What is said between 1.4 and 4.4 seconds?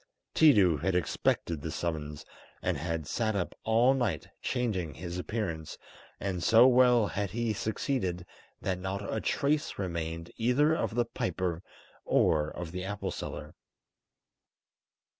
this summons, and had sat up all night